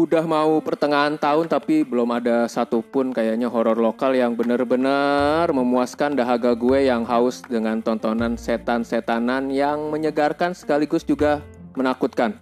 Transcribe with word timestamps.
Udah 0.00 0.24
mau 0.24 0.64
pertengahan 0.64 1.20
tahun 1.20 1.44
tapi 1.44 1.84
belum 1.84 2.08
ada 2.16 2.48
satupun 2.48 3.12
kayaknya 3.12 3.52
horor 3.52 3.76
lokal 3.76 4.16
yang 4.16 4.32
bener-bener 4.32 5.44
memuaskan 5.52 6.16
dahaga 6.16 6.56
gue 6.56 6.88
yang 6.88 7.04
haus 7.04 7.44
dengan 7.44 7.84
tontonan 7.84 8.40
setan-setanan 8.40 9.52
yang 9.52 9.92
menyegarkan 9.92 10.56
sekaligus 10.56 11.04
juga 11.04 11.44
menakutkan. 11.76 12.32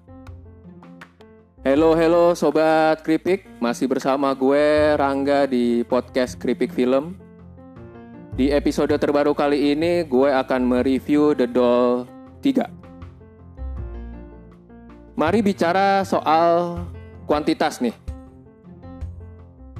Halo 1.66 1.98
halo 1.98 2.38
sobat 2.38 3.02
Kripik, 3.02 3.50
masih 3.58 3.90
bersama 3.90 4.30
gue 4.38 4.94
Rangga 4.94 5.50
di 5.50 5.82
podcast 5.82 6.38
Kripik 6.38 6.70
Film. 6.70 7.18
Di 8.38 8.54
episode 8.54 8.94
terbaru 8.94 9.34
kali 9.34 9.74
ini 9.74 10.06
gue 10.06 10.30
akan 10.30 10.62
mereview 10.62 11.34
The 11.34 11.50
Doll 11.50 12.06
3. 12.38 15.18
Mari 15.18 15.42
bicara 15.42 16.06
soal 16.06 16.86
kuantitas 17.28 17.84
nih. 17.84 17.92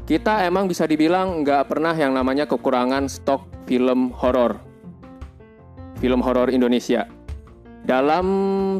Kita 0.05 0.45
emang 0.45 0.69
bisa 0.69 0.84
dibilang 0.84 1.41
nggak 1.41 1.73
pernah 1.73 1.97
yang 1.97 2.12
namanya 2.12 2.45
kekurangan 2.45 3.09
stok 3.09 3.48
film 3.65 4.12
horor. 4.12 4.61
Film 6.01 6.21
horor 6.21 6.52
Indonesia. 6.52 7.09
Dalam 7.88 8.29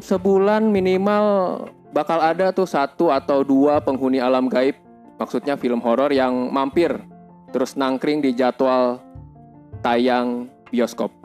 sebulan 0.05 0.69
minimal 0.69 1.25
bakal 1.97 2.21
ada 2.21 2.53
tuh 2.53 2.69
satu 2.69 3.09
atau 3.09 3.41
dua 3.41 3.81
penghuni 3.81 4.21
alam 4.21 4.53
gaib, 4.53 4.77
maksudnya 5.17 5.57
film 5.57 5.81
horor 5.81 6.13
yang 6.13 6.53
mampir 6.53 6.93
terus 7.49 7.77
nangkring 7.77 8.21
di 8.21 8.37
jadwal 8.37 9.01
tayang 9.81 10.53
bioskop. 10.69 11.18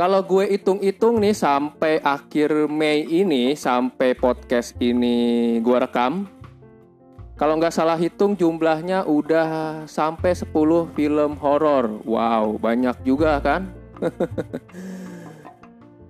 Kalau 0.00 0.24
gue 0.24 0.56
hitung-hitung 0.56 1.20
nih 1.20 1.36
sampai 1.36 2.00
akhir 2.00 2.72
Mei 2.72 3.04
ini, 3.04 3.52
sampai 3.52 4.16
podcast 4.16 4.72
ini 4.80 5.60
gue 5.60 5.76
rekam, 5.76 6.24
kalau 7.36 7.60
nggak 7.60 7.68
salah 7.68 8.00
hitung 8.00 8.32
jumlahnya 8.32 9.04
udah 9.04 9.84
sampai 9.84 10.32
10 10.32 10.96
film 10.96 11.36
horor. 11.36 12.00
Wow, 12.08 12.56
banyak 12.56 12.96
juga 13.04 13.44
kan? 13.44 13.68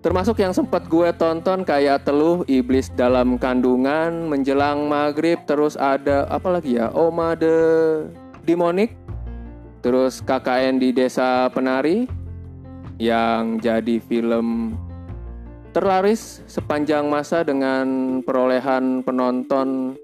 Termasuk 0.06 0.38
yang 0.38 0.54
sempat 0.54 0.86
gue 0.86 1.10
tonton 1.18 1.66
kayak 1.66 2.06
Teluh 2.06 2.46
Iblis 2.46 2.94
dalam 2.94 3.42
Kandungan, 3.42 4.30
Menjelang 4.30 4.86
Maghrib, 4.86 5.42
terus 5.50 5.74
ada 5.74 6.30
apa 6.30 6.46
lagi 6.46 6.78
ya? 6.78 6.94
Oma 6.94 7.34
the 7.34 7.58
Demonic, 8.46 8.94
terus 9.82 10.22
KKN 10.22 10.78
di 10.78 10.94
Desa 10.94 11.50
Penari, 11.50 12.19
yang 13.00 13.56
jadi 13.56 13.96
film 13.96 14.76
terlaris 15.72 16.44
sepanjang 16.44 17.08
masa 17.08 17.40
dengan 17.40 18.20
perolehan 18.20 19.00
penonton 19.00 19.96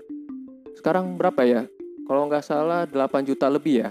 sekarang 0.81 1.21
berapa 1.21 1.45
ya? 1.45 1.63
Kalau 2.09 2.25
nggak 2.25 2.41
salah 2.41 2.89
8 2.89 3.29
juta 3.29 3.53
lebih 3.53 3.85
ya. 3.85 3.91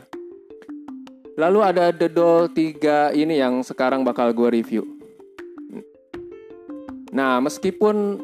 Lalu 1.37 1.59
ada 1.61 1.91
The 1.93 2.09
Doll 2.09 2.49
3 2.49 3.13
ini 3.13 3.37
yang 3.37 3.61
sekarang 3.61 4.01
bakal 4.01 4.33
gue 4.33 4.49
review. 4.55 4.87
Nah, 7.11 7.43
meskipun 7.43 8.17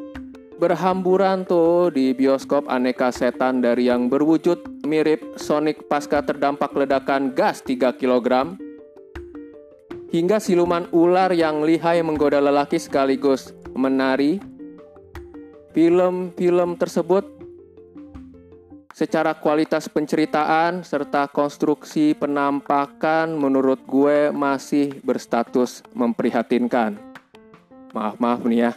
berhamburan 0.56 1.44
tuh 1.44 1.92
di 1.92 2.16
bioskop 2.16 2.66
aneka 2.72 3.12
setan 3.12 3.60
dari 3.60 3.86
yang 3.92 4.08
berwujud 4.08 4.82
mirip 4.88 5.38
Sonic 5.38 5.86
pasca 5.86 6.24
terdampak 6.24 6.72
ledakan 6.72 7.36
gas 7.36 7.60
3 7.62 8.00
kg 8.00 8.56
hingga 10.12 10.36
siluman 10.36 10.92
ular 10.92 11.32
yang 11.32 11.64
lihai 11.64 12.04
menggoda 12.04 12.36
lelaki 12.36 12.76
sekaligus 12.76 13.56
menari. 13.72 14.36
Film-film 15.72 16.76
tersebut 16.76 17.24
secara 18.92 19.32
kualitas 19.32 19.88
penceritaan 19.88 20.84
serta 20.84 21.24
konstruksi 21.32 22.12
penampakan 22.12 23.32
menurut 23.40 23.80
gue 23.88 24.28
masih 24.28 25.00
berstatus 25.00 25.80
memprihatinkan. 25.96 27.00
Maaf, 27.96 28.20
maaf 28.20 28.44
nih 28.44 28.68
ya. 28.68 28.76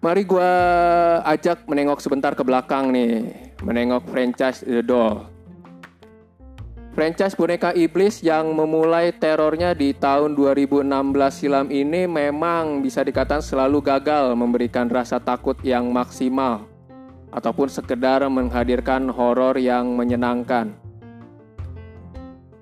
Mari 0.00 0.24
gue 0.24 0.52
ajak 1.28 1.68
menengok 1.68 2.00
sebentar 2.00 2.32
ke 2.32 2.40
belakang 2.40 2.88
nih, 2.88 3.52
menengok 3.60 4.08
franchise 4.08 4.64
The 4.64 4.80
Doll. 4.80 5.39
Franchise 7.00 7.32
boneka 7.32 7.72
iblis 7.72 8.20
yang 8.20 8.52
memulai 8.52 9.08
terornya 9.08 9.72
di 9.72 9.96
tahun 9.96 10.36
2016 10.36 10.84
silam 11.32 11.72
ini 11.72 12.04
memang 12.04 12.84
bisa 12.84 13.00
dikatakan 13.00 13.40
selalu 13.40 13.80
gagal 13.80 14.36
memberikan 14.36 14.84
rasa 14.84 15.16
takut 15.16 15.56
yang 15.64 15.88
maksimal 15.88 16.68
ataupun 17.32 17.72
sekedar 17.72 18.20
menghadirkan 18.28 19.08
horor 19.08 19.56
yang 19.56 19.96
menyenangkan. 19.96 20.76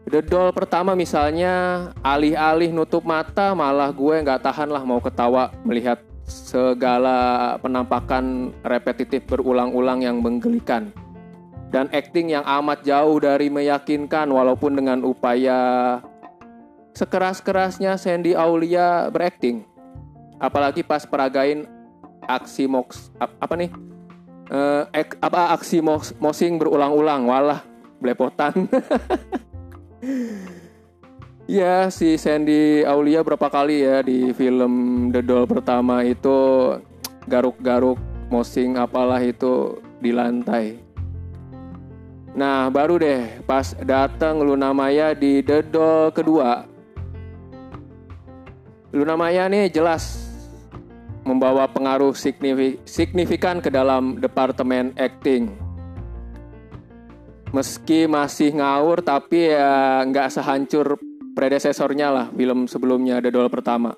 The 0.07 0.23
Doll 0.23 0.55
pertama 0.55 0.95
misalnya 0.95 1.91
alih-alih 2.07 2.71
nutup 2.71 3.03
mata 3.03 3.59
malah 3.59 3.91
gue 3.91 4.23
nggak 4.23 4.39
tahan 4.39 4.71
lah 4.71 4.87
mau 4.87 5.03
ketawa 5.03 5.51
melihat 5.67 5.99
segala 6.31 7.59
penampakan 7.59 8.55
repetitif 8.63 9.27
berulang-ulang 9.27 10.07
yang 10.07 10.23
menggelikan 10.23 10.95
dan 11.69 11.87
acting 11.93 12.33
yang 12.33 12.45
amat 12.45 12.81
jauh 12.85 13.21
dari 13.21 13.53
meyakinkan 13.53 14.29
walaupun 14.33 14.77
dengan 14.77 15.05
upaya 15.05 16.01
sekeras-kerasnya 16.97 17.95
Sandy 18.01 18.33
Aulia 18.35 19.13
berakting. 19.13 19.63
Apalagi 20.43 20.83
pas 20.83 21.05
peragain 21.05 21.67
aksi 22.27 22.67
mox 22.67 23.13
apa 23.19 23.55
nih? 23.55 23.71
Uh, 24.49 24.89
ek, 24.97 25.21
apa 25.21 25.53
aksi 25.53 25.85
mos, 25.85 26.17
mosing 26.17 26.57
berulang-ulang 26.57 27.29
walah 27.29 27.61
belepotan. 28.01 28.65
ya 31.45 31.93
si 31.93 32.17
Sandy 32.17 32.81
Aulia 32.89 33.21
berapa 33.21 33.53
kali 33.53 33.85
ya 33.85 34.01
di 34.01 34.33
film 34.33 35.09
The 35.13 35.21
Doll 35.21 35.45
pertama 35.45 36.01
itu 36.01 36.73
garuk-garuk 37.29 38.01
mosing 38.33 38.81
apalah 38.81 39.21
itu 39.21 39.77
di 40.01 40.17
lantai. 40.17 40.88
Nah, 42.37 42.69
baru 42.69 43.01
deh 43.01 43.41
pas 43.49 43.73
datang 43.81 44.45
Luna 44.45 44.77
Maya 44.77 45.17
di 45.17 45.41
The 45.41 45.65
Doll 45.65 46.13
kedua. 46.13 46.69
Luna 48.93 49.15
Maya 49.17 49.49
nih 49.49 49.69
jelas 49.73 50.29
membawa 51.29 51.69
pengaruh 51.69 52.17
signifikan 52.85 53.61
ke 53.61 53.69
dalam 53.69 54.17
departemen 54.17 54.97
acting. 54.97 55.53
Meski 57.53 58.05
masih 58.05 58.57
ngawur 58.57 59.01
tapi 59.01 59.53
ya 59.53 60.05
nggak 60.05 60.29
sehancur 60.33 61.01
predesesornya 61.33 62.09
lah 62.13 62.27
film 62.33 62.69
sebelumnya 62.69 63.21
The 63.21 63.33
Doll 63.33 63.49
pertama. 63.53 63.97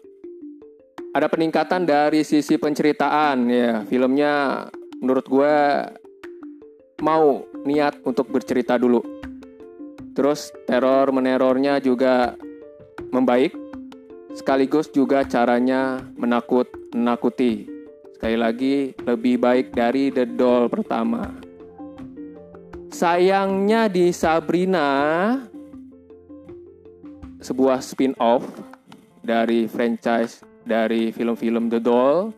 Ada 1.10 1.26
peningkatan 1.26 1.82
dari 1.86 2.22
sisi 2.22 2.54
penceritaan 2.54 3.50
ya 3.50 3.82
filmnya 3.86 4.66
menurut 5.02 5.26
gue 5.26 5.56
mau 7.02 7.42
niat 7.64 8.00
untuk 8.04 8.28
bercerita 8.32 8.80
dulu. 8.80 9.02
Terus 10.16 10.52
teror 10.66 11.14
menerornya 11.14 11.78
juga 11.78 12.34
membaik, 13.14 13.54
sekaligus 14.34 14.90
juga 14.90 15.24
caranya 15.24 16.02
menakut-nakuti. 16.18 17.68
Sekali 18.16 18.36
lagi 18.36 18.92
lebih 19.00 19.40
baik 19.40 19.72
dari 19.72 20.12
The 20.12 20.28
Doll 20.28 20.68
pertama. 20.68 21.30
Sayangnya 22.90 23.88
di 23.88 24.12
Sabrina 24.12 24.88
sebuah 27.40 27.80
spin-off 27.80 28.44
dari 29.24 29.64
franchise 29.64 30.44
dari 30.66 31.08
film-film 31.14 31.72
The 31.72 31.80
Doll, 31.80 32.34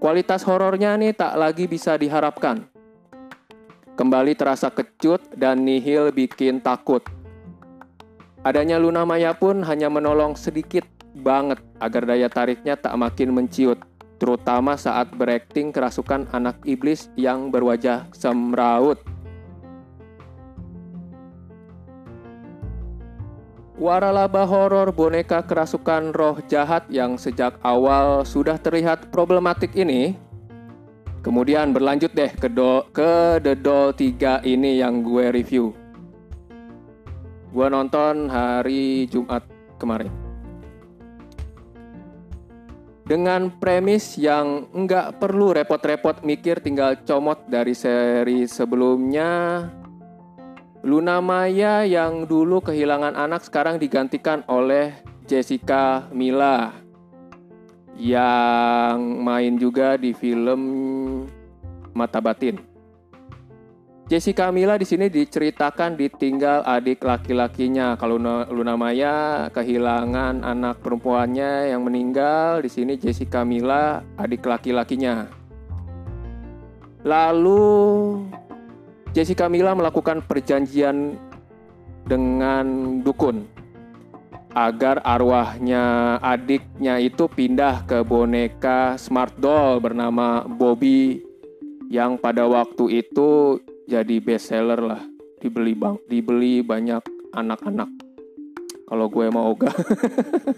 kualitas 0.00 0.46
horornya 0.48 0.96
nih 0.96 1.12
tak 1.12 1.36
lagi 1.36 1.68
bisa 1.68 1.98
diharapkan 2.00 2.77
Kembali 3.98 4.38
terasa 4.38 4.70
kecut 4.70 5.18
dan 5.34 5.66
nihil 5.66 6.14
bikin 6.14 6.62
takut. 6.62 7.02
Adanya 8.46 8.78
Luna 8.78 9.02
Maya 9.02 9.34
pun 9.34 9.66
hanya 9.66 9.90
menolong 9.90 10.38
sedikit 10.38 10.86
banget 11.18 11.58
agar 11.82 12.06
daya 12.06 12.30
tariknya 12.30 12.78
tak 12.78 12.94
makin 12.94 13.34
menciut, 13.34 13.82
terutama 14.22 14.78
saat 14.78 15.10
berakting 15.10 15.74
kerasukan 15.74 16.30
anak 16.30 16.62
iblis 16.62 17.10
yang 17.18 17.50
berwajah 17.50 18.06
semraut. 18.14 19.02
Waralaba 23.82 24.46
horor 24.46 24.94
boneka 24.94 25.42
kerasukan 25.42 26.14
roh 26.14 26.38
jahat 26.46 26.86
yang 26.86 27.18
sejak 27.18 27.58
awal 27.66 28.22
sudah 28.22 28.62
terlihat 28.62 29.10
problematik 29.10 29.74
ini 29.74 30.27
Kemudian 31.20 31.74
berlanjut 31.74 32.14
deh 32.14 32.30
ke, 32.30 32.48
do, 32.48 32.86
ke 32.94 33.42
The 33.42 33.58
Doll 33.58 33.92
3 33.92 34.46
ini 34.46 34.78
yang 34.78 35.02
gue 35.02 35.34
review. 35.34 35.74
Gue 37.50 37.66
nonton 37.66 38.30
hari 38.30 39.10
Jumat 39.10 39.42
kemarin. 39.76 40.28
dengan 43.08 43.48
premis 43.48 44.20
yang 44.20 44.68
nggak 44.68 45.16
perlu 45.16 45.56
repot-repot 45.56 46.20
mikir 46.28 46.60
tinggal 46.60 46.92
comot 47.08 47.40
dari 47.48 47.72
seri 47.72 48.44
sebelumnya 48.44 49.64
Luna 50.84 51.24
Maya 51.24 51.88
yang 51.88 52.28
dulu 52.28 52.60
kehilangan 52.60 53.16
anak 53.16 53.48
sekarang 53.48 53.80
digantikan 53.80 54.44
oleh 54.44 54.92
Jessica 55.24 56.04
Mila 56.12 56.87
yang 57.98 58.96
main 59.26 59.58
juga 59.58 59.98
di 59.98 60.14
film 60.14 60.62
Mata 61.90 62.22
Batin. 62.22 62.62
Jessica 64.08 64.48
Mila 64.48 64.80
di 64.80 64.88
sini 64.88 65.12
diceritakan 65.12 65.98
ditinggal 65.98 66.64
adik 66.64 67.04
laki-lakinya. 67.04 67.92
Kalau 68.00 68.16
Luna 68.48 68.72
Maya 68.72 69.50
kehilangan 69.52 70.40
anak 70.40 70.80
perempuannya 70.80 71.76
yang 71.76 71.84
meninggal, 71.84 72.64
di 72.64 72.72
sini 72.72 72.96
Jessica 72.96 73.44
Mila 73.44 74.00
adik 74.16 74.48
laki-lakinya. 74.48 75.28
Lalu 77.04 78.24
Jessica 79.12 79.44
Mila 79.52 79.76
melakukan 79.76 80.24
perjanjian 80.24 81.20
dengan 82.08 82.64
dukun 83.04 83.57
agar 84.58 84.98
arwahnya 85.06 86.18
adiknya 86.18 86.98
itu 86.98 87.30
pindah 87.30 87.86
ke 87.86 88.02
boneka 88.02 88.98
smart 88.98 89.38
doll 89.38 89.78
bernama 89.78 90.42
Bobby 90.42 91.22
yang 91.86 92.18
pada 92.18 92.42
waktu 92.50 93.06
itu 93.06 93.62
jadi 93.86 94.18
best 94.18 94.50
seller 94.50 94.82
lah. 94.82 95.02
Dibeli 95.38 95.78
bang 95.78 95.94
dibeli 96.10 96.66
banyak 96.66 97.06
anak-anak. 97.30 97.86
Kalau 98.90 99.06
gue 99.06 99.26
mau 99.30 99.46
ogah 99.54 99.70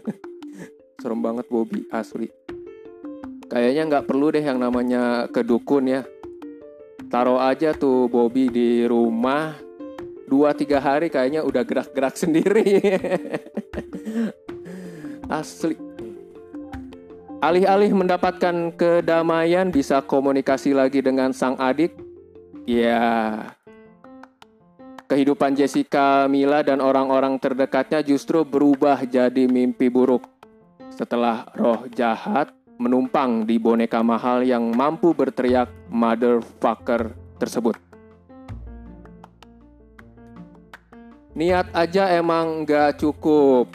serem 1.05 1.21
banget 1.21 1.45
Bobby 1.53 1.85
asli. 1.93 2.33
Kayaknya 3.53 3.83
nggak 3.85 4.07
perlu 4.09 4.33
deh 4.33 4.41
yang 4.41 4.57
namanya 4.57 5.29
kedukun 5.29 5.93
ya. 5.93 6.09
Taruh 7.13 7.43
aja 7.43 7.77
tuh 7.77 8.09
Bobby 8.09 8.49
di 8.49 8.89
rumah 8.89 9.61
dua 10.31 10.55
tiga 10.55 10.79
hari 10.79 11.11
kayaknya 11.11 11.43
udah 11.43 11.67
gerak-gerak 11.67 12.15
sendiri 12.23 12.79
asli 15.31 15.79
Alih-alih 17.41 17.97
mendapatkan 17.97 18.77
kedamaian 18.77 19.73
bisa 19.73 20.05
komunikasi 20.05 20.77
lagi 20.77 21.01
dengan 21.01 21.33
sang 21.33 21.57
adik 21.57 21.97
Ya, 22.69 23.57
kehidupan 25.11 25.59
Jessica 25.59 26.31
Mila 26.31 26.63
dan 26.63 26.79
orang-orang 26.79 27.35
terdekatnya 27.43 27.99
justru 28.05 28.47
berubah 28.47 29.03
jadi 29.03 29.51
mimpi 29.51 29.91
buruk 29.91 30.23
setelah 30.93 31.51
roh 31.59 31.91
jahat 31.91 32.55
menumpang 32.79 33.43
di 33.43 33.59
boneka 33.59 34.07
mahal 34.07 34.47
yang 34.47 34.71
mampu 34.71 35.11
berteriak 35.11 35.67
motherfucker 35.91 37.11
tersebut. 37.43 37.75
Niat 41.35 41.75
aja 41.75 42.15
emang 42.15 42.63
gak 42.63 43.03
cukup. 43.03 43.67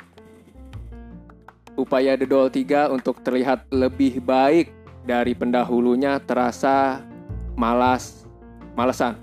Upaya 1.75 2.15
The 2.15 2.23
Doll 2.23 2.47
3 2.47 2.91
untuk 2.95 3.19
terlihat 3.19 3.67
lebih 3.71 4.23
baik 4.23 4.71
dari 5.03 5.35
pendahulunya 5.35 6.17
terasa 6.23 7.03
malas 7.59 8.23
malesan. 8.75 9.19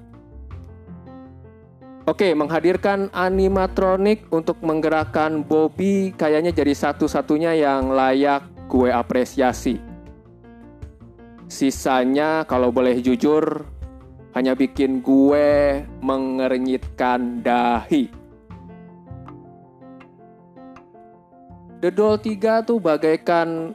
Oke, 2.02 2.34
menghadirkan 2.34 3.14
animatronik 3.14 4.26
untuk 4.34 4.58
menggerakkan 4.60 5.46
Bobby 5.46 6.10
kayaknya 6.12 6.50
jadi 6.50 6.74
satu-satunya 6.74 7.54
yang 7.54 7.94
layak 7.94 8.42
gue 8.66 8.90
apresiasi. 8.90 9.78
Sisanya 11.46 12.42
kalau 12.48 12.74
boleh 12.74 12.98
jujur 12.98 13.62
hanya 14.34 14.56
bikin 14.58 14.98
gue 15.04 15.84
mengernyitkan 16.02 17.44
dahi. 17.44 18.21
The 21.82 21.90
Doll 21.90 22.14
3 22.14 22.62
tuh 22.62 22.78
bagaikan 22.78 23.74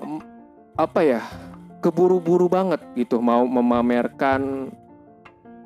apa 0.80 1.04
ya? 1.04 1.22
keburu-buru 1.78 2.48
banget 2.48 2.82
gitu 2.96 3.22
mau 3.22 3.44
memamerkan 3.46 4.72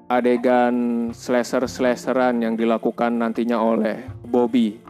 adegan 0.09 1.07
slasher-slasheran 1.15 2.43
yang 2.43 2.59
dilakukan 2.59 3.15
nantinya 3.15 3.61
oleh 3.61 4.09
Bobby. 4.27 4.81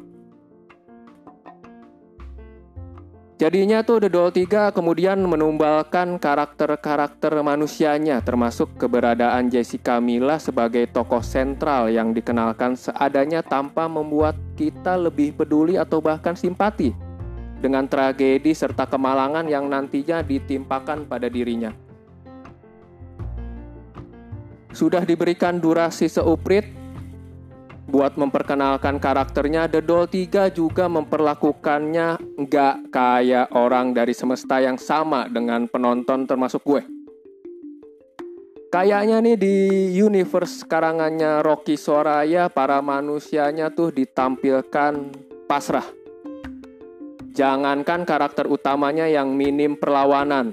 Jadinya 3.36 3.84
tuh 3.84 4.08
The 4.08 4.10
Doll 4.10 4.32
3 4.32 4.72
kemudian 4.72 5.20
menumbalkan 5.20 6.24
karakter-karakter 6.24 7.36
manusianya 7.44 8.24
termasuk 8.24 8.80
keberadaan 8.80 9.52
Jessica 9.52 10.00
Mila 10.00 10.40
sebagai 10.40 10.88
tokoh 10.88 11.22
sentral 11.22 11.92
yang 11.92 12.16
dikenalkan 12.16 12.80
seadanya 12.80 13.44
tanpa 13.44 13.92
membuat 13.92 14.40
kita 14.56 14.96
lebih 14.96 15.36
peduli 15.36 15.76
atau 15.76 16.00
bahkan 16.00 16.34
simpati 16.34 17.11
dengan 17.62 17.86
tragedi 17.86 18.58
serta 18.58 18.90
kemalangan 18.90 19.46
yang 19.46 19.70
nantinya 19.70 20.26
ditimpakan 20.26 21.06
pada 21.06 21.30
dirinya. 21.30 21.70
Sudah 24.74 25.06
diberikan 25.06 25.62
durasi 25.62 26.10
seuprit 26.10 26.82
buat 27.92 28.16
memperkenalkan 28.16 29.04
karakternya, 29.04 29.68
The 29.68 29.84
Doll 29.84 30.08
3 30.08 30.48
juga 30.56 30.88
memperlakukannya 30.88 32.40
nggak 32.40 32.76
kayak 32.88 33.52
orang 33.52 33.92
dari 33.92 34.16
semesta 34.16 34.64
yang 34.64 34.80
sama 34.80 35.28
dengan 35.28 35.68
penonton 35.68 36.24
termasuk 36.24 36.64
gue. 36.64 36.82
Kayaknya 38.72 39.20
nih 39.20 39.36
di 39.36 39.56
universe 40.00 40.64
karangannya 40.64 41.44
Rocky 41.44 41.76
Soraya, 41.76 42.48
para 42.48 42.80
manusianya 42.80 43.68
tuh 43.68 43.92
ditampilkan 43.92 45.12
pasrah. 45.52 46.01
Jangankan 47.32 48.04
karakter 48.04 48.44
utamanya 48.44 49.08
yang 49.08 49.32
minim 49.32 49.80
perlawanan. 49.80 50.52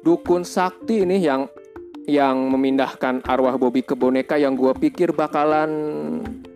Dukun 0.00 0.40
sakti 0.40 1.04
nih 1.04 1.20
yang 1.20 1.42
yang 2.08 2.48
memindahkan 2.48 3.20
arwah 3.28 3.60
Bobby 3.60 3.84
ke 3.84 3.92
boneka 3.92 4.40
yang 4.40 4.56
gue 4.56 4.72
pikir 4.72 5.12
bakalan 5.12 5.70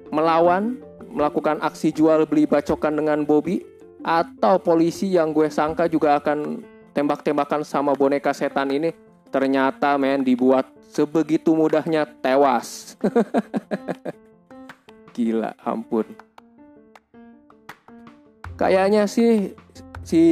melawan, 0.09 0.81
melakukan 1.13 1.61
aksi 1.61 1.93
jual 1.93 2.25
beli 2.25 2.49
bacokan 2.49 2.97
dengan 2.97 3.29
Bobby, 3.29 3.61
atau 4.01 4.57
polisi 4.57 5.13
yang 5.13 5.37
gue 5.37 5.53
sangka 5.53 5.85
juga 5.85 6.17
akan 6.17 6.65
tembak-tembakan 6.97 7.61
sama 7.61 7.93
boneka 7.93 8.33
setan 8.33 8.73
ini, 8.73 8.91
ternyata 9.29 10.01
men 10.01 10.25
dibuat 10.25 10.65
sebegitu 10.89 11.53
mudahnya 11.53 12.09
tewas. 12.25 12.97
Gila, 15.15 15.53
ampun. 15.61 16.09
Kayaknya 18.57 19.05
sih 19.05 19.53
si 20.01 20.23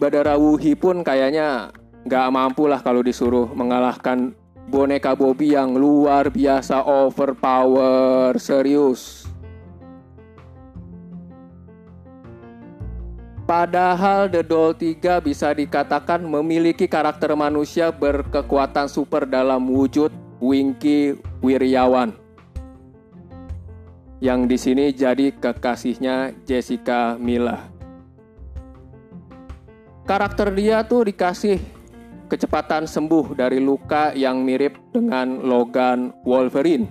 Badara 0.00 0.40
Wuhi 0.40 0.72
pun 0.72 1.04
kayaknya 1.04 1.68
nggak 2.08 2.32
mampu 2.32 2.64
lah 2.64 2.80
kalau 2.80 3.04
disuruh 3.04 3.52
mengalahkan 3.52 4.32
boneka 4.72 5.12
Bobby 5.12 5.52
yang 5.52 5.76
luar 5.76 6.32
biasa 6.32 6.80
overpower 6.80 8.40
serius. 8.40 9.28
Padahal 13.46 14.26
The 14.26 14.42
Doll 14.42 14.74
3 14.74 15.22
bisa 15.22 15.54
dikatakan 15.54 16.18
memiliki 16.18 16.90
karakter 16.90 17.30
manusia 17.38 17.94
berkekuatan 17.94 18.90
super 18.90 19.22
dalam 19.22 19.70
wujud 19.70 20.10
Winky 20.42 21.14
Wiryawan. 21.46 22.25
Yang 24.16 24.40
di 24.48 24.56
sini 24.56 24.84
jadi 24.96 25.32
kekasihnya 25.36 26.32
Jessica 26.48 27.20
Mila. 27.20 27.68
Karakter 30.06 30.54
dia 30.54 30.86
tuh 30.86 31.10
dikasih 31.10 31.58
kecepatan 32.30 32.86
sembuh 32.86 33.34
dari 33.34 33.58
luka 33.58 34.14
yang 34.14 34.42
mirip 34.42 34.78
dengan 34.94 35.42
Logan 35.42 36.14
Wolverine. 36.22 36.86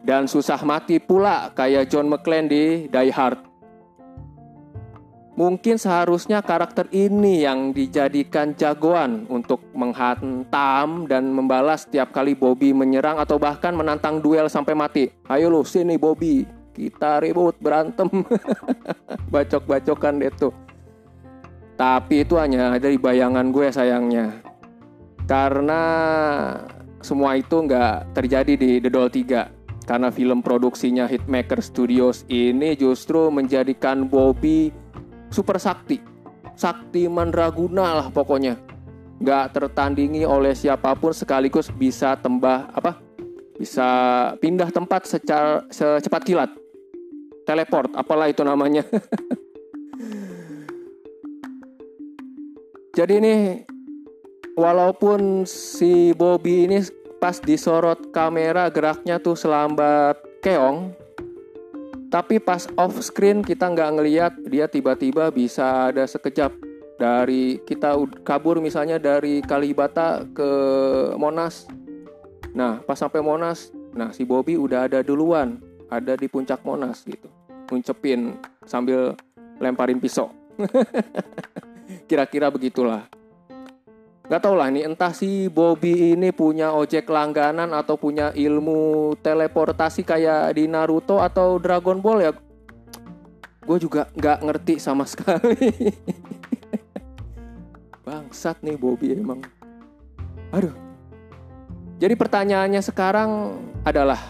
Dan 0.00 0.24
susah 0.24 0.64
mati 0.64 0.96
pula 0.96 1.52
kayak 1.52 1.92
John 1.92 2.08
McClane 2.08 2.48
di 2.48 2.64
Die 2.88 3.12
Hard. 3.12 3.49
Mungkin 5.40 5.80
seharusnya 5.80 6.44
karakter 6.44 6.84
ini 6.92 7.48
yang 7.48 7.72
dijadikan 7.72 8.52
jagoan 8.52 9.24
untuk 9.32 9.64
menghantam 9.72 11.08
dan 11.08 11.32
membalas 11.32 11.88
setiap 11.88 12.12
kali 12.12 12.36
Bobby 12.36 12.76
menyerang 12.76 13.16
atau 13.16 13.40
bahkan 13.40 13.72
menantang 13.72 14.20
duel 14.20 14.52
sampai 14.52 14.76
mati. 14.76 15.08
Ayo 15.32 15.48
lu 15.48 15.64
sini 15.64 15.96
Bobby, 15.96 16.44
kita 16.76 17.24
ribut 17.24 17.56
berantem. 17.56 18.04
Bacok-bacokan 19.32 20.20
deh 20.20 20.28
tuh. 20.36 20.52
Tapi 21.72 22.28
itu 22.28 22.36
hanya 22.36 22.76
ada 22.76 22.92
di 22.92 23.00
bayangan 23.00 23.48
gue 23.48 23.72
sayangnya. 23.72 24.44
Karena 25.24 25.82
semua 27.00 27.40
itu 27.40 27.64
nggak 27.64 28.12
terjadi 28.12 28.60
di 28.60 28.76
The 28.84 28.92
Doll 28.92 29.08
3. 29.08 29.88
Karena 29.88 30.12
film 30.12 30.44
produksinya 30.44 31.08
Hitmaker 31.08 31.64
Studios 31.64 32.28
ini 32.28 32.76
justru 32.76 33.32
menjadikan 33.32 34.04
Bobby 34.04 34.68
super 35.30 35.56
sakti. 35.56 36.02
sakti 36.60 37.08
mandraguna 37.08 37.96
lah 37.96 38.12
pokoknya. 38.12 38.60
Nggak 39.16 39.56
tertandingi 39.56 40.28
oleh 40.28 40.52
siapa 40.52 40.92
pun 40.92 41.16
sekaligus 41.16 41.72
bisa 41.72 42.20
tembah 42.20 42.68
apa? 42.76 43.00
Bisa 43.56 43.88
pindah 44.36 44.68
tempat 44.68 45.08
secara 45.08 45.64
secepat 45.72 46.20
kilat. 46.20 46.50
Teleport 47.48 47.96
apalah 47.96 48.28
itu 48.28 48.44
namanya. 48.44 48.84
Jadi 52.98 53.12
ini 53.16 53.64
walaupun 54.52 55.48
si 55.48 56.12
Bobby 56.12 56.68
ini 56.68 56.84
pas 57.16 57.40
disorot 57.40 58.12
kamera 58.12 58.68
geraknya 58.68 59.16
tuh 59.16 59.36
selambat 59.36 60.20
keong 60.44 60.92
tapi 62.10 62.42
pas 62.42 62.66
off 62.74 62.98
screen 62.98 63.40
kita 63.40 63.70
nggak 63.70 63.90
ngeliat 63.94 64.32
dia 64.50 64.66
tiba-tiba 64.66 65.30
bisa 65.30 65.94
ada 65.94 66.02
sekejap 66.02 66.50
dari 66.98 67.62
kita 67.64 67.96
kabur 68.26 68.60
misalnya 68.60 69.00
dari 69.00 69.40
Kalibata 69.40 70.26
ke 70.28 70.50
Monas. 71.16 71.64
Nah, 72.52 72.82
pas 72.82 72.98
sampai 72.98 73.24
Monas, 73.24 73.72
nah 73.94 74.12
si 74.12 74.26
Bobby 74.26 74.58
udah 74.58 74.90
ada 74.90 75.00
duluan, 75.00 75.62
ada 75.88 76.18
di 76.18 76.26
puncak 76.28 76.60
Monas 76.66 77.06
gitu. 77.06 77.30
Nguncepin 77.70 78.36
sambil 78.66 79.14
lemparin 79.62 80.02
pisau. 80.02 80.34
Kira-kira 82.10 82.50
begitulah. 82.50 83.06
Gak 84.30 84.46
tau 84.46 84.54
lah 84.54 84.70
ini 84.70 84.86
entah 84.86 85.10
si 85.10 85.50
Bobby 85.50 86.14
ini 86.14 86.30
punya 86.30 86.70
ojek 86.70 87.10
langganan 87.10 87.74
atau 87.74 87.98
punya 87.98 88.30
ilmu 88.30 89.18
teleportasi 89.18 90.06
kayak 90.06 90.54
di 90.54 90.70
Naruto 90.70 91.18
atau 91.18 91.58
Dragon 91.58 91.98
Ball 91.98 92.22
ya. 92.22 92.32
Gue 93.66 93.82
juga 93.82 94.06
nggak 94.14 94.38
ngerti 94.46 94.78
sama 94.78 95.02
sekali. 95.10 95.74
Bangsat 98.06 98.62
nih 98.62 98.78
Bobby 98.78 99.18
emang. 99.18 99.42
Aduh. 100.54 100.78
Jadi 101.98 102.14
pertanyaannya 102.14 102.86
sekarang 102.86 103.58
adalah 103.82 104.22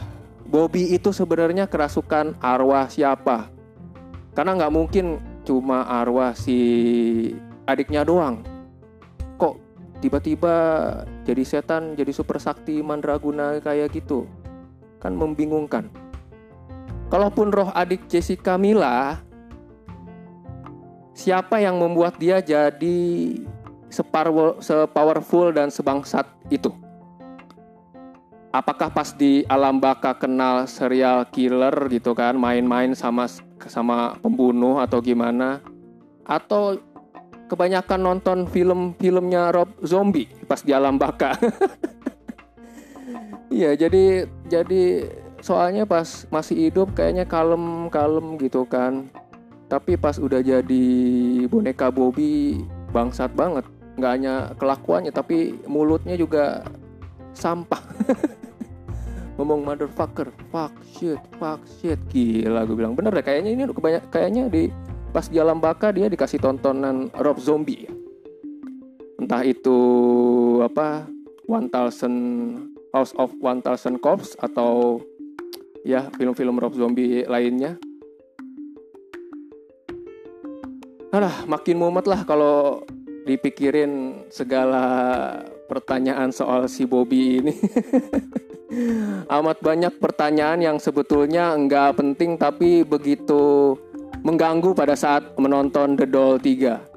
Bobby 0.49 0.97
itu 0.97 1.13
sebenarnya 1.13 1.69
kerasukan 1.69 2.41
arwah 2.41 2.89
siapa? 2.89 3.53
Karena 4.33 4.57
nggak 4.57 4.73
mungkin 4.73 5.21
cuma 5.45 5.85
arwah 5.85 6.33
si 6.33 6.57
adiknya 7.69 8.01
doang. 8.01 8.60
Tiba-tiba 10.01 10.57
jadi 11.29 11.45
setan, 11.45 11.93
jadi 11.93 12.09
super 12.11 12.41
sakti 12.41 12.81
mandraguna 12.81 13.61
kayak 13.61 13.93
gitu? 13.93 14.25
Kan 14.97 15.13
membingungkan. 15.13 15.93
Kalaupun 17.13 17.53
roh 17.53 17.69
adik 17.77 18.09
Jessica 18.09 18.57
Mila, 18.57 19.21
siapa 21.13 21.61
yang 21.61 21.77
membuat 21.77 22.17
dia 22.17 22.41
jadi 22.41 22.99
sepowerful 23.91 25.53
dan 25.53 25.69
sebangsat 25.69 26.25
itu? 26.49 26.73
Apakah 28.51 28.91
pas 28.91 29.15
di 29.15 29.47
alam 29.47 29.79
baka 29.79 30.17
kenal 30.17 30.67
serial 30.67 31.23
killer 31.31 31.75
gitu 31.93 32.17
kan, 32.19 32.35
main-main 32.35 32.97
sama 32.99 33.31
sama 33.69 34.19
pembunuh 34.19 34.83
atau 34.83 34.99
gimana? 34.99 35.63
Atau 36.27 36.83
kebanyakan 37.51 38.01
nonton 38.01 38.39
film-filmnya 38.47 39.51
Rob 39.51 39.75
Zombie 39.83 40.31
pas 40.47 40.63
di 40.63 40.71
alam 40.71 40.97
baka? 40.97 41.35
Iya, 43.51 43.75
jadi 43.75 44.31
jadi 44.47 45.11
soalnya 45.43 45.83
pas 45.83 46.23
masih 46.31 46.71
hidup 46.71 46.95
kayaknya 46.95 47.27
kalem-kalem 47.27 48.39
gitu 48.39 48.63
kan. 48.63 49.11
Tapi 49.67 49.99
pas 49.99 50.23
udah 50.23 50.39
jadi 50.39 50.87
boneka 51.51 51.91
Bobby 51.91 52.63
bangsat 52.95 53.35
banget 53.35 53.67
nggak 54.01 54.13
hanya 54.17 54.35
kelakuannya 54.57 55.13
tapi 55.13 55.61
mulutnya 55.69 56.17
juga 56.17 56.65
sampah 57.37 57.85
ngomong 59.37 59.61
motherfucker 59.61 60.33
fuck 60.49 60.73
shit 60.89 61.21
fuck 61.37 61.61
shit 61.81 62.01
gila 62.09 62.65
gue 62.65 62.77
bilang 62.77 62.97
bener 62.97 63.13
deh 63.13 63.25
kayaknya 63.25 63.51
ini 63.53 63.63
kebanyak 63.69 64.03
kayaknya 64.09 64.49
di 64.49 64.73
pas 65.11 65.27
di 65.27 65.43
alam 65.43 65.59
baka 65.59 65.91
dia 65.91 66.07
dikasih 66.07 66.39
tontonan 66.39 67.11
Rob 67.19 67.43
Zombie 67.43 67.91
entah 69.19 69.43
itu 69.43 69.79
apa 70.63 71.11
One 71.51 71.67
Thousand 71.67 72.19
House 72.95 73.11
of 73.19 73.35
One 73.43 73.59
Thousand 73.59 73.99
Corps 73.99 74.39
atau 74.39 75.03
ya 75.83 76.07
film-film 76.15 76.63
Rob 76.63 76.79
Zombie 76.79 77.27
lainnya 77.27 77.75
Alah, 81.11 81.43
makin 81.43 81.75
mumet 81.75 82.07
lah 82.07 82.23
kalau 82.23 82.87
dipikirin 83.27 84.23
segala 84.31 84.87
pertanyaan 85.67 86.31
soal 86.31 86.71
si 86.71 86.87
Bobby 86.87 87.43
ini. 87.43 87.51
Amat 89.27 89.59
banyak 89.59 89.99
pertanyaan 89.99 90.63
yang 90.63 90.79
sebetulnya 90.79 91.59
nggak 91.59 91.99
penting 91.99 92.39
tapi 92.39 92.87
begitu 92.87 93.75
mengganggu 94.21 94.77
pada 94.77 94.93
saat 94.97 95.37
menonton 95.41 95.97
The 95.97 96.07
Doll 96.09 96.37
3. 96.41 96.91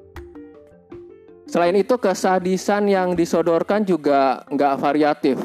Selain 1.47 1.75
itu 1.77 1.95
kesadisan 2.01 2.89
yang 2.89 3.13
disodorkan 3.13 3.85
juga 3.85 4.41
nggak 4.49 4.75
variatif. 4.81 5.37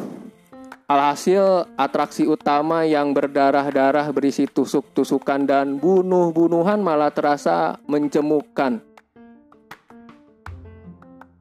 Alhasil 0.89 1.69
atraksi 1.77 2.25
utama 2.25 2.81
yang 2.89 3.13
berdarah-darah 3.13 4.09
berisi 4.09 4.49
tusuk-tusukan 4.49 5.45
dan 5.45 5.77
bunuh-bunuhan 5.77 6.81
malah 6.81 7.13
terasa 7.13 7.77
mencemukkan. 7.85 8.81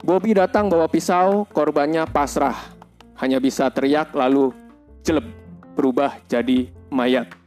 Bobby 0.04 0.36
datang 0.36 0.68
bawa 0.68 0.84
pisau, 0.84 1.48
korbannya 1.48 2.04
pasrah. 2.04 2.76
Hanya 3.16 3.40
bisa 3.40 3.72
teriak 3.72 4.12
lalu 4.12 4.52
jeleb 5.00 5.24
berubah 5.72 6.20
jadi 6.28 6.68
mayat. 6.92 7.37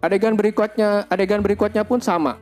Adegan 0.00 0.36
berikutnya, 0.36 1.04
adegan 1.12 1.44
berikutnya 1.44 1.84
pun 1.84 2.00
sama. 2.00 2.40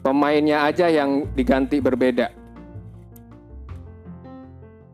Pemainnya 0.00 0.64
aja 0.64 0.86
yang 0.86 1.26
diganti 1.34 1.82
berbeda. 1.82 2.30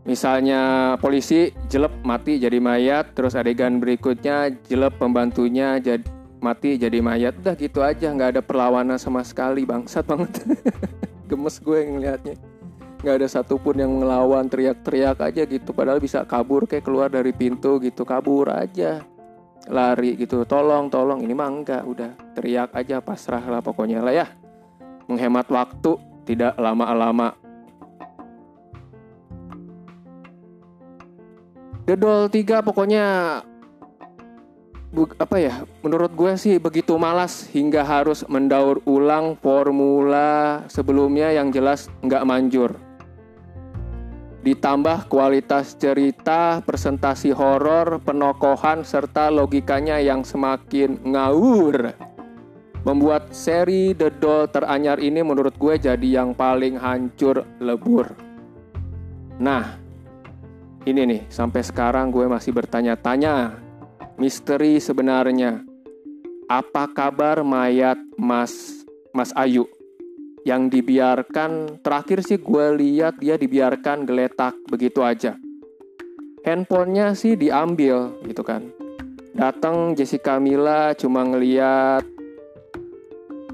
Misalnya 0.06 0.94
polisi 1.02 1.52
jeleb 1.66 1.92
mati 2.06 2.38
jadi 2.40 2.56
mayat, 2.62 3.12
terus 3.12 3.36
adegan 3.36 3.82
berikutnya 3.82 4.54
jeleb 4.64 4.96
pembantunya 4.96 5.76
jadi 5.82 6.06
mati 6.40 6.78
jadi 6.80 6.98
mayat. 7.04 7.36
Udah 7.42 7.54
gitu 7.58 7.82
aja, 7.84 8.10
nggak 8.14 8.38
ada 8.38 8.42
perlawanan 8.42 8.96
sama 8.96 9.20
sekali, 9.26 9.66
bangsat 9.66 10.06
banget. 10.06 10.30
gemes 11.26 11.58
gue 11.58 11.78
ngelihatnya 11.82 12.34
nggak 13.02 13.16
ada 13.22 13.28
satupun 13.28 13.76
yang 13.76 13.92
ngelawan 14.00 14.48
teriak-teriak 14.48 15.20
aja 15.20 15.42
gitu 15.44 15.70
padahal 15.76 16.00
bisa 16.00 16.24
kabur 16.24 16.64
kayak 16.64 16.86
keluar 16.86 17.12
dari 17.12 17.30
pintu 17.34 17.76
gitu 17.82 18.06
kabur 18.08 18.48
aja 18.48 19.04
lari 19.66 20.14
gitu. 20.18 20.46
Tolong 20.46 20.88
tolong. 20.90 21.22
Ini 21.22 21.34
mah 21.34 21.48
enggak. 21.50 21.82
Udah 21.86 22.10
teriak 22.34 22.72
aja 22.72 23.02
pasrah 23.02 23.42
lah 23.42 23.60
pokoknya 23.62 24.02
lah 24.02 24.14
ya. 24.14 24.26
Menghemat 25.06 25.46
waktu 25.50 25.98
tidak 26.26 26.58
lama-lama. 26.58 27.34
The 31.86 31.94
Doll 31.94 32.26
3 32.26 32.66
pokoknya 32.66 33.04
apa 35.22 35.36
ya? 35.38 35.62
Menurut 35.86 36.10
gue 36.18 36.32
sih 36.34 36.58
begitu 36.58 36.98
malas 36.98 37.46
hingga 37.54 37.86
harus 37.86 38.26
mendaur 38.26 38.82
ulang 38.90 39.38
formula 39.38 40.66
sebelumnya 40.66 41.30
yang 41.30 41.54
jelas 41.54 41.86
nggak 42.02 42.26
manjur 42.26 42.85
ditambah 44.46 45.10
kualitas 45.10 45.74
cerita, 45.74 46.62
presentasi 46.62 47.34
horor, 47.34 47.98
penokohan, 47.98 48.86
serta 48.86 49.26
logikanya 49.26 49.98
yang 49.98 50.22
semakin 50.22 51.02
ngawur. 51.02 51.90
Membuat 52.86 53.34
seri 53.34 53.90
The 53.98 54.14
Doll 54.14 54.46
teranyar 54.46 55.02
ini 55.02 55.26
menurut 55.26 55.58
gue 55.58 55.74
jadi 55.74 56.22
yang 56.22 56.38
paling 56.38 56.78
hancur 56.78 57.42
lebur. 57.58 58.14
Nah, 59.42 59.74
ini 60.86 61.02
nih, 61.02 61.22
sampai 61.26 61.66
sekarang 61.66 62.14
gue 62.14 62.30
masih 62.30 62.54
bertanya-tanya 62.54 63.58
misteri 64.14 64.78
sebenarnya. 64.78 65.66
Apa 66.46 66.86
kabar 66.94 67.42
mayat 67.42 67.98
Mas 68.14 68.86
Mas 69.10 69.34
Ayu 69.34 69.66
yang 70.46 70.70
dibiarkan 70.70 71.82
terakhir 71.82 72.22
sih 72.22 72.38
gue 72.38 72.66
lihat 72.78 73.18
dia 73.18 73.34
dibiarkan 73.34 74.06
geletak 74.06 74.54
begitu 74.70 75.02
aja. 75.02 75.34
Handphonenya 76.46 77.18
sih 77.18 77.34
diambil 77.34 78.14
gitu 78.22 78.46
kan. 78.46 78.70
Datang 79.34 79.98
Jessica 79.98 80.38
Mila 80.38 80.94
cuma 80.94 81.26
ngeliat 81.26 82.06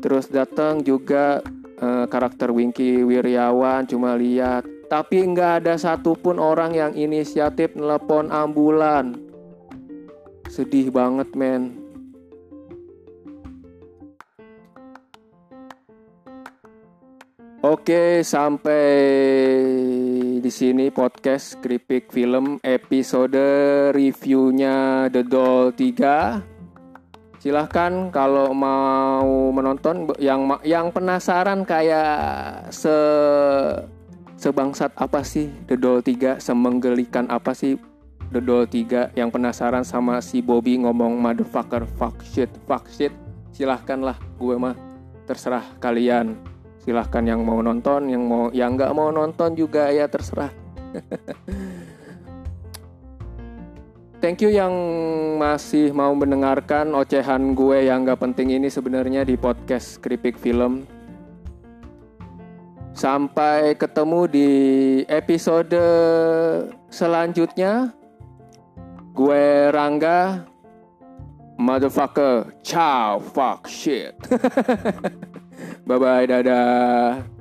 terus 0.05 0.29
datang 0.29 0.85
juga 0.85 1.41
uh, 1.81 2.05
karakter 2.11 2.53
Winky 2.53 3.01
Wiryawan 3.07 3.89
cuma 3.89 4.19
lihat 4.19 4.67
tapi 4.91 5.25
nggak 5.25 5.65
ada 5.65 5.75
satupun 5.81 6.37
orang 6.37 6.75
yang 6.77 6.93
inisiatif 6.93 7.73
nelpon 7.79 8.29
ambulan 8.35 9.15
Sedih 10.51 10.93
banget 10.93 11.33
men 11.39 11.82
Oke, 17.62 18.26
sampai 18.26 18.90
di 20.42 20.50
sini 20.50 20.90
podcast 20.90 21.62
Kripik 21.62 22.11
Film 22.11 22.59
episode 22.59 23.38
reviewnya 23.95 25.07
The 25.07 25.23
Doll 25.23 25.71
3. 25.71 26.42
Silahkan 27.38 28.11
kalau 28.11 28.50
mau 28.50 29.54
menonton 29.54 30.11
yang 30.19 30.59
yang 30.66 30.90
penasaran 30.90 31.62
kayak 31.62 32.66
se 32.75 32.99
sebangsat 34.42 34.90
apa 34.99 35.23
sih 35.23 35.47
The 35.71 35.78
Doll 35.78 36.02
3, 36.02 36.42
semenggelikan 36.42 37.31
apa 37.31 37.54
sih 37.54 37.78
The 38.35 38.42
Doll 38.42 38.66
3 38.66 39.14
yang 39.14 39.31
penasaran 39.31 39.87
sama 39.87 40.19
si 40.19 40.42
Bobby 40.42 40.83
ngomong 40.83 41.14
motherfucker 41.14 41.87
fuck 41.95 42.26
shit 42.26 42.50
fuck 42.66 42.90
shit. 42.90 43.14
Silahkanlah 43.54 44.19
gue 44.42 44.59
mah 44.59 44.75
terserah 45.31 45.62
kalian 45.78 46.50
silahkan 46.83 47.23
yang 47.23 47.47
mau 47.47 47.62
nonton 47.62 48.11
yang 48.11 48.27
mau 48.27 48.51
yang 48.51 48.75
nggak 48.75 48.91
mau 48.91 49.15
nonton 49.15 49.55
juga 49.55 49.87
ya 49.95 50.11
terserah. 50.11 50.51
Thank 54.23 54.39
you 54.47 54.55
yang 54.55 54.71
masih 55.43 55.91
mau 55.91 56.15
mendengarkan 56.15 56.95
ocehan 56.95 57.59
gue 57.59 57.91
yang 57.91 58.07
nggak 58.07 58.23
penting 58.23 58.55
ini 58.55 58.71
sebenarnya 58.71 59.27
di 59.27 59.35
podcast 59.35 59.99
Kripik 59.99 60.39
Film. 60.39 60.87
Sampai 62.95 63.75
ketemu 63.75 64.31
di 64.31 64.51
episode 65.11 65.75
selanjutnya. 66.87 67.91
Gue 69.11 69.75
Rangga. 69.75 70.47
Motherfucker. 71.59 72.55
Ciao. 72.62 73.19
Fuck 73.19 73.67
shit 73.67 74.15
Bye 75.83 75.99
bye, 75.99 76.27
dadah. 76.31 77.32